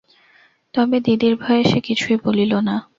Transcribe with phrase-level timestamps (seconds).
[0.73, 2.75] তবে দিদির ভয়ে সে কিছুই বলিল না।